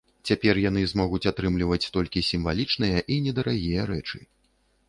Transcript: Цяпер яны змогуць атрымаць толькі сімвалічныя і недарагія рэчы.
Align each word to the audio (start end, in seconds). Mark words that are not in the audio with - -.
Цяпер 0.27 0.59
яны 0.69 0.81
змогуць 0.93 1.27
атрымаць 1.31 1.89
толькі 1.97 2.25
сімвалічныя 2.31 3.05
і 3.17 3.19
недарагія 3.27 3.89
рэчы. 3.93 4.19